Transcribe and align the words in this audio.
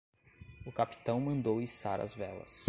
O 0.65 0.71
capitão 0.71 1.21
mandou 1.21 1.61
içar 1.61 2.01
as 2.01 2.11
velas. 2.15 2.59